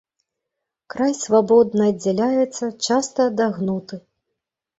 Край 0.93 1.13
свабодна 1.23 1.83
аддзяляецца, 1.91 2.71
часта 2.89 3.19
адагнуты. 3.33 3.95